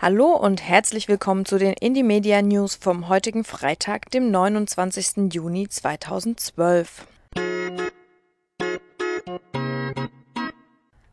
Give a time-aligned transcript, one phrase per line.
[0.00, 5.34] Hallo und herzlich willkommen zu den Indie Media News vom heutigen Freitag, dem 29.
[5.34, 7.04] Juni 2012.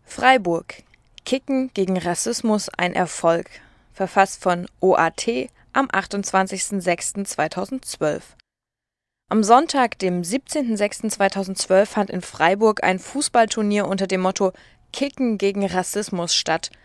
[0.04, 0.84] Freiburg.
[1.26, 3.50] Kicken gegen Rassismus ein Erfolg.
[3.92, 8.22] Verfasst von OAT am 28.06.2012.
[9.30, 14.54] Am Sonntag, dem 17.06.2012, fand in Freiburg ein Fußballturnier unter dem Motto
[14.94, 16.70] Kicken gegen Rassismus statt–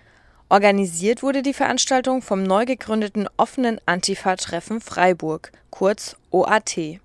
[0.53, 6.99] Organisiert wurde die Veranstaltung vom neu gegründeten Offenen Antifa-Treffen Freiburg, kurz OAT.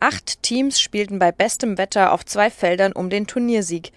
[0.00, 3.92] Acht Teams spielten bei bestem Wetter auf zwei Feldern um den Turniersieg.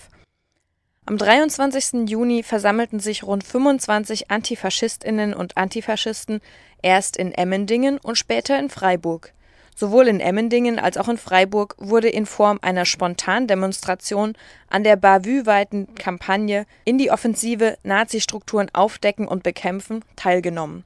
[1.07, 2.07] Am 23.
[2.09, 6.41] Juni versammelten sich rund 25 Antifaschistinnen und Antifaschisten
[6.83, 9.33] erst in Emmendingen und später in Freiburg.
[9.75, 14.37] Sowohl in Emmendingen als auch in Freiburg wurde in Form einer Spontandemonstration
[14.69, 20.85] an der Bavü-weiten Kampagne In die Offensive Nazi-Strukturen aufdecken und bekämpfen teilgenommen.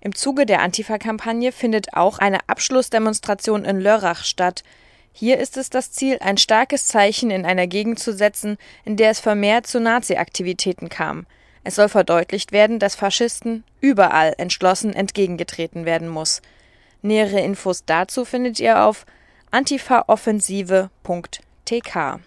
[0.00, 4.62] Im Zuge der Antifa-Kampagne findet auch eine Abschlussdemonstration in Lörrach statt
[5.12, 9.10] hier ist es das Ziel, ein starkes Zeichen in einer Gegend zu setzen, in der
[9.10, 11.26] es vermehrt zu Nazi-Aktivitäten kam.
[11.62, 16.40] Es soll verdeutlicht werden, dass Faschisten überall entschlossen entgegengetreten werden muss.
[17.02, 19.04] Nähere Infos dazu findet ihr auf
[19.50, 22.20] antifaoffensive.tk.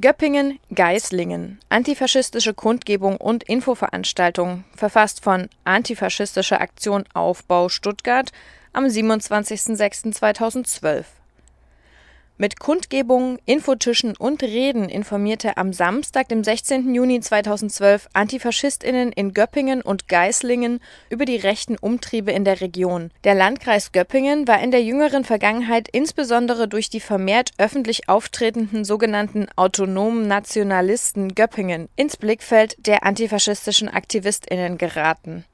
[0.00, 1.58] Göppingen, Geislingen.
[1.68, 8.32] Antifaschistische Kundgebung und Infoveranstaltung, verfasst von Antifaschistische Aktion Aufbau Stuttgart
[8.72, 11.04] am 27.06.2012.
[12.40, 16.94] Mit Kundgebungen, Infotischen und Reden informierte am Samstag, dem 16.
[16.94, 20.80] Juni 2012, Antifaschistinnen in Göppingen und Geislingen
[21.10, 23.10] über die rechten Umtriebe in der Region.
[23.24, 29.48] Der Landkreis Göppingen war in der jüngeren Vergangenheit insbesondere durch die vermehrt öffentlich auftretenden sogenannten
[29.56, 35.44] autonomen Nationalisten Göppingen ins Blickfeld der antifaschistischen Aktivistinnen geraten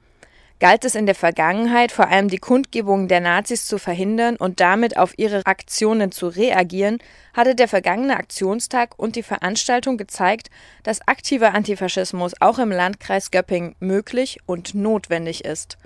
[0.59, 4.97] galt es in der Vergangenheit vor allem die Kundgebungen der Nazis zu verhindern und damit
[4.97, 6.97] auf ihre Aktionen zu reagieren,
[7.33, 10.49] hatte der vergangene Aktionstag und die Veranstaltung gezeigt,
[10.83, 15.77] dass aktiver Antifaschismus auch im Landkreis Göppingen möglich und notwendig ist.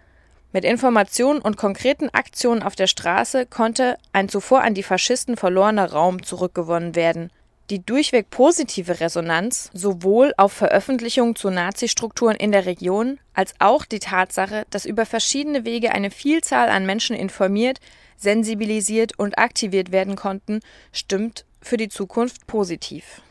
[0.54, 5.92] Mit Informationen und konkreten Aktionen auf der Straße konnte ein zuvor an die Faschisten verlorener
[5.92, 7.32] Raum zurückgewonnen werden
[7.72, 14.00] die durchweg positive Resonanz sowohl auf Veröffentlichungen zu Nazi-Strukturen in der Region als auch die
[14.00, 17.80] Tatsache, dass über verschiedene Wege eine Vielzahl an Menschen informiert,
[18.18, 20.60] sensibilisiert und aktiviert werden konnten,
[20.92, 23.22] stimmt für die Zukunft positiv.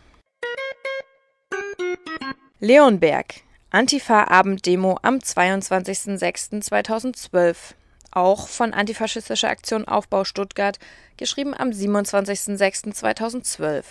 [2.60, 3.34] Leonberg
[3.70, 7.74] Antifa-Abenddemo am 22.06.2012
[8.10, 10.80] auch von Antifaschistischer Aktion Aufbau Stuttgart,
[11.16, 13.84] geschrieben am 27.06.2012.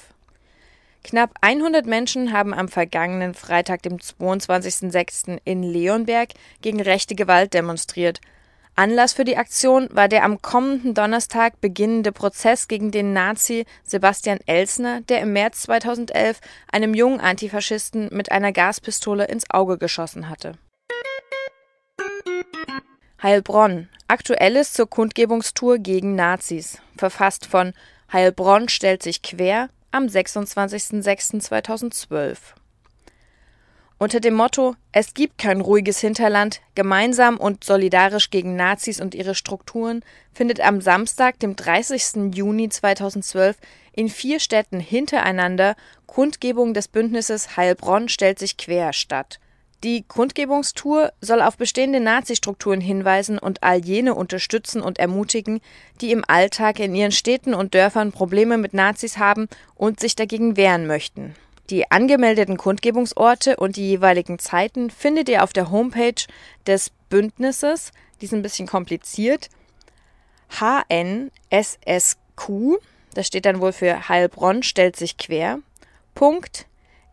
[1.04, 5.40] Knapp 100 Menschen haben am vergangenen Freitag, dem 22.06.
[5.46, 6.30] in Leonberg
[6.62, 8.20] gegen rechte Gewalt demonstriert.
[8.76, 14.40] Anlass für die Aktion war der am kommenden Donnerstag beginnende Prozess gegen den Nazi Sebastian
[14.46, 16.40] Elsner, der im März 2011
[16.72, 20.54] einem jungen Antifaschisten mit einer Gaspistole ins Auge geschossen hatte.
[23.22, 23.90] Heilbronn.
[24.08, 26.82] Aktuelles zur Kundgebungstour gegen Nazis.
[26.98, 27.74] Verfasst von
[28.12, 32.38] Heilbronn stellt sich quer am 26.06.2012.
[33.98, 39.36] Unter dem Motto Es gibt kein ruhiges Hinterland, gemeinsam und solidarisch gegen Nazis und ihre
[39.36, 42.34] Strukturen findet am Samstag, dem 30.
[42.34, 43.58] Juni 2012,
[43.92, 45.76] in vier Städten hintereinander
[46.06, 49.42] Kundgebung des Bündnisses Heilbronn stellt sich quer statt.
[49.84, 55.62] Die Kundgebungstour soll auf bestehende Nazi-Strukturen hinweisen und all jene unterstützen und ermutigen,
[56.02, 60.58] die im Alltag in ihren Städten und Dörfern Probleme mit Nazis haben und sich dagegen
[60.58, 61.34] wehren möchten.
[61.70, 66.26] Die angemeldeten Kundgebungsorte und die jeweiligen Zeiten findet ihr auf der Homepage
[66.68, 69.50] des Bündnisses, die ist ein bisschen kompliziert,
[70.60, 71.30] HNSSQ,
[73.14, 75.60] das steht dann wohl für Heilbronn stellt sich quer,
[76.16, 76.66] Punkt,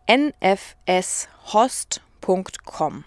[0.09, 3.05] nfshost www.ftf.com.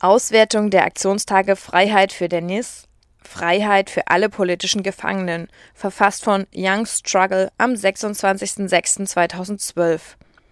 [0.00, 2.84] Auswertung der Aktionstage Freiheit für Dennis,
[3.22, 10.00] Freiheit für alle politischen Gefangenen, verfasst von Young Struggle am 26.06.2012.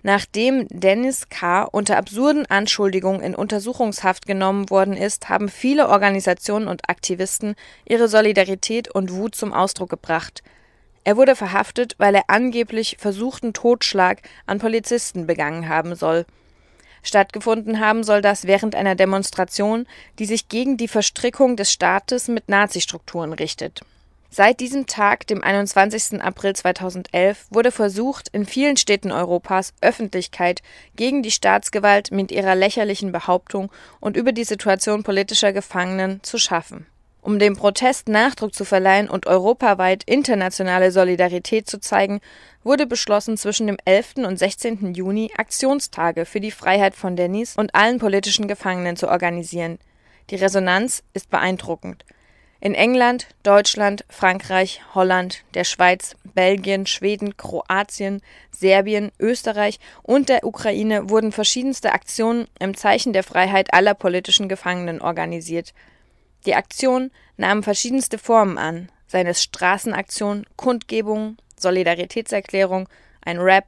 [0.03, 1.65] Nachdem Dennis K.
[1.65, 8.89] unter absurden Anschuldigungen in Untersuchungshaft genommen worden ist, haben viele Organisationen und Aktivisten ihre Solidarität
[8.89, 10.45] und Wut zum Ausdruck gebracht–
[11.05, 16.27] er wurde verhaftet, weil er angeblich versuchten Totschlag an Polizisten begangen haben soll.
[17.03, 19.87] Stattgefunden haben soll das während einer Demonstration,
[20.19, 23.83] die sich gegen die Verstrickung des Staates mit Nazi-Strukturen richtet.
[24.31, 26.21] Seit diesem Tag, dem 21.
[26.21, 30.61] April 2011, wurde versucht, in vielen Städten Europas Öffentlichkeit
[30.97, 36.87] gegen die Staatsgewalt mit ihrer lächerlichen Behauptung und über die Situation politischer Gefangenen zu schaffen.
[37.21, 42.21] Um dem Protest Nachdruck zu verleihen und europaweit internationale Solidarität zu zeigen,
[42.63, 44.19] wurde beschlossen, zwischen dem 11.
[44.19, 44.95] und 16.
[44.95, 49.79] Juni Aktionstage für die Freiheit von Dennis und allen politischen Gefangenen zu organisieren.
[50.31, 52.05] Die Resonanz ist beeindruckend.
[52.61, 58.21] In England, Deutschland, Frankreich, Holland, der Schweiz, Belgien, Schweden, Kroatien,
[58.51, 65.01] Serbien, Österreich und der Ukraine wurden verschiedenste Aktionen im Zeichen der Freiheit aller politischen Gefangenen
[65.01, 65.73] organisiert.
[66.47, 72.89] Die Aktion nahm verschiedenste Formen an, seien es Straßenaktionen, Kundgebungen, Solidaritätserklärung,
[73.23, 73.67] ein Rap,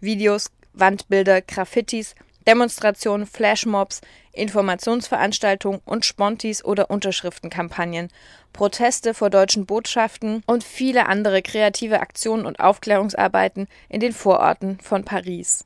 [0.00, 2.14] Videos, Wandbilder, Graffitis,
[2.46, 4.00] Demonstrationen, Flashmobs,
[4.32, 8.08] Informationsveranstaltungen und Spontis oder Unterschriftenkampagnen,
[8.52, 15.04] Proteste vor deutschen Botschaften und viele andere kreative Aktionen und Aufklärungsarbeiten in den Vororten von
[15.04, 15.64] Paris.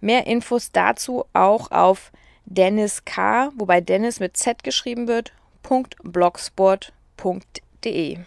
[0.00, 2.12] Mehr Infos dazu auch auf
[2.44, 5.32] Dennis K., wobei Dennis mit Z geschrieben wird,
[5.64, 8.18] www.blogsport.de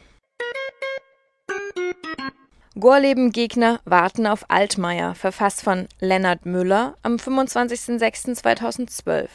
[2.79, 9.29] Gorleben-Gegner warten auf Altmaier, verfasst von Lennart Müller am 25.06.2012.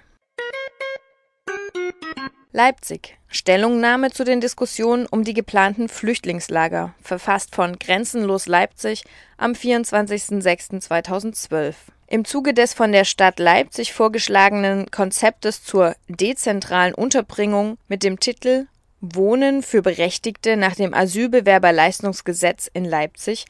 [2.52, 3.16] Leipzig.
[3.28, 9.04] Stellungnahme zu den Diskussionen um die geplanten Flüchtlingslager, verfasst von Grenzenlos Leipzig
[9.38, 11.76] am 24.06.2012.
[12.08, 18.66] Im Zuge des von der Stadt Leipzig vorgeschlagenen Konzeptes zur dezentralen Unterbringung mit dem Titel
[19.00, 23.46] Wohnen für Berechtigte nach dem Asylbewerberleistungsgesetz in Leipzig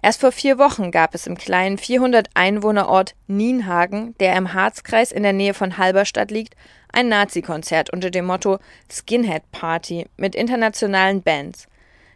[0.02, 5.34] Erst vor vier Wochen gab es im kleinen 400-Einwohner-Ort Nienhagen, der im Harzkreis in der
[5.34, 6.56] Nähe von Halberstadt liegt,
[6.92, 8.58] ein Nazi-Konzert unter dem Motto
[8.92, 11.68] Skinhead Party mit internationalen Bands.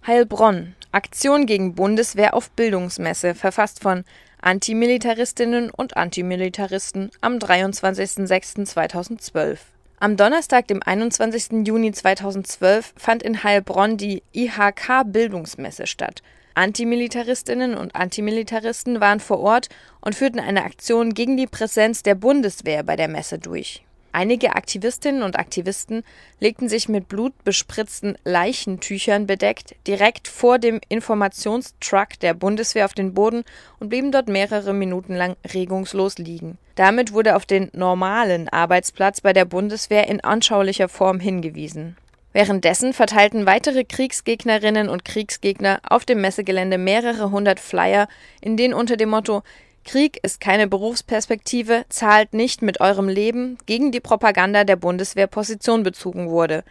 [0.06, 4.04] Heilbronn Aktion gegen Bundeswehr auf Bildungsmesse, verfasst von
[4.40, 9.58] Antimilitaristinnen und Antimilitaristen am 23.06.2012.
[9.98, 11.66] Am Donnerstag, dem 21.
[11.66, 16.22] Juni 2012, fand in Heilbronn die IHK-Bildungsmesse statt.
[16.54, 19.70] Antimilitaristinnen und Antimilitaristen waren vor Ort
[20.00, 23.85] und führten eine Aktion gegen die Präsenz der Bundeswehr bei der Messe durch
[24.16, 26.02] Einige Aktivistinnen und Aktivisten
[26.40, 33.44] legten sich mit blutbespritzten Leichentüchern bedeckt direkt vor dem Informationstruck der Bundeswehr auf den Boden
[33.78, 36.56] und blieben dort mehrere Minuten lang regungslos liegen.
[36.76, 41.98] Damit wurde auf den normalen Arbeitsplatz bei der Bundeswehr in anschaulicher Form hingewiesen.
[42.32, 48.08] Währenddessen verteilten weitere Kriegsgegnerinnen und Kriegsgegner auf dem Messegelände mehrere hundert Flyer,
[48.40, 49.42] in denen unter dem Motto
[49.86, 55.84] Krieg ist keine Berufsperspektive, zahlt nicht mit eurem Leben gegen die Propaganda der Bundeswehr Position
[55.84, 56.64] bezogen wurde.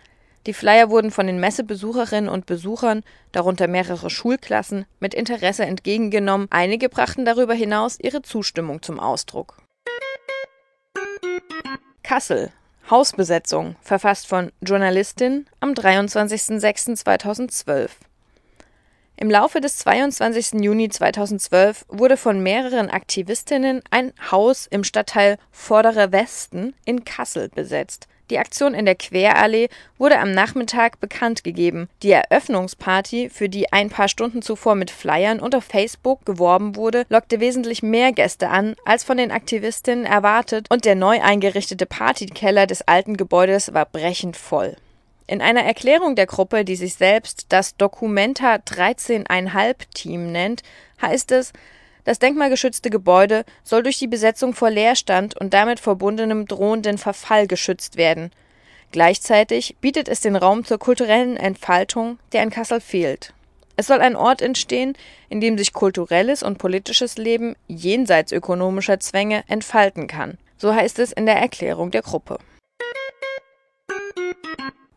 [0.45, 6.89] Die Flyer wurden von den Messebesucherinnen und Besuchern, darunter mehrere Schulklassen, mit Interesse entgegengenommen, einige
[6.89, 9.57] brachten darüber hinaus ihre Zustimmung zum Ausdruck.
[12.03, 12.51] Kassel
[12.89, 17.89] Hausbesetzung, verfasst von Journalistin am 23.06.2012
[19.17, 20.61] im Laufe des 22.
[20.61, 28.07] Juni 2012 wurde von mehreren Aktivistinnen ein Haus im Stadtteil Vorderer Westen in Kassel besetzt.
[28.31, 29.69] Die Aktion in der Querallee
[29.99, 31.89] wurde am Nachmittag bekannt gegeben.
[32.01, 37.05] Die Eröffnungsparty, für die ein paar Stunden zuvor mit Flyern und auf Facebook geworben wurde,
[37.09, 42.65] lockte wesentlich mehr Gäste an, als von den Aktivistinnen erwartet, und der neu eingerichtete Partykeller
[42.65, 44.75] des alten Gebäudes war brechend voll.
[45.27, 50.61] In einer Erklärung der Gruppe, die sich selbst das Documenta 13,5 Team nennt,
[51.01, 51.51] heißt es,
[52.03, 57.97] das denkmalgeschützte Gebäude soll durch die Besetzung vor Leerstand und damit verbundenem drohenden Verfall geschützt
[57.97, 58.31] werden.
[58.91, 63.33] Gleichzeitig bietet es den Raum zur kulturellen Entfaltung, der in Kassel fehlt.
[63.77, 64.93] Es soll ein Ort entstehen,
[65.27, 70.37] in dem sich kulturelles und politisches Leben jenseits ökonomischer Zwänge entfalten kann.
[70.57, 72.37] So heißt es in der Erklärung der Gruppe.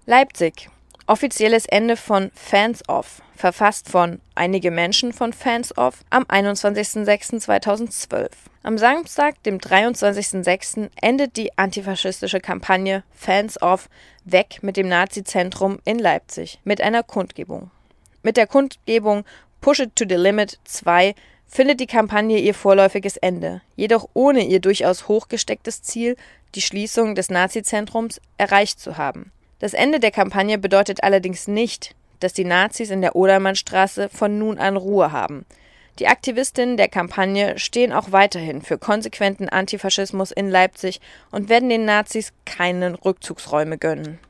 [0.09, 0.69] Leipzig.
[1.07, 8.31] Offizielles Ende von Fans Off, verfasst von Einige Menschen von Fans Off am 21.06.2012.
[8.63, 13.91] Am Samstag, dem 23.06., endet die antifaschistische Kampagne Fans Off
[14.25, 17.71] Weg mit dem Nazi-Zentrum in Leipzig mit einer Kundgebung.
[18.23, 19.27] Mit der Kundgebung
[19.61, 21.15] Push It to the Limit 2
[21.47, 26.17] findet die Kampagne ihr vorläufiges Ende, jedoch ohne ihr durchaus hochgestecktes Ziel,
[26.55, 29.33] die Schließung des Nazi-Zentrums, erreicht zu haben.
[29.61, 34.59] Das Ende der Kampagne bedeutet allerdings nicht, dass die Nazis in der Odermannstraße von nun
[34.59, 35.47] an Ruhe haben.
[35.99, 41.01] Die Aktivistinnen der Kampagne stehen auch weiterhin für konsequenten Antifaschismus in Leipzig
[41.33, 44.21] und werden den Nazis keinen Rückzugsräume gönnen.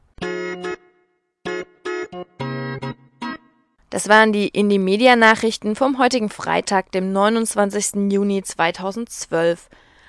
[3.92, 8.10] Das waren die Indie Media Nachrichten vom heutigen Freitag, dem 29.
[8.10, 9.68] Juni 2012.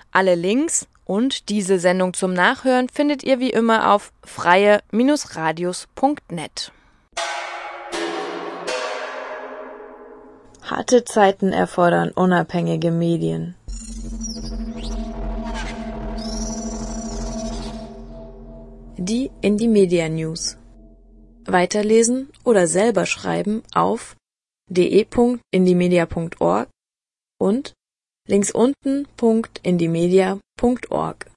[0.09, 6.71] Alle Links und diese Sendung zum Nachhören findet ihr wie immer auf freie-radios.net.
[10.61, 13.55] Harte Zeiten erfordern unabhängige Medien.
[18.95, 20.57] Die Indie Media News.
[21.45, 24.17] Weiterlesen oder selber schreiben auf
[24.69, 26.69] de.indiemedia.org
[27.39, 27.73] und
[28.27, 31.32] links unten.indiemedia.org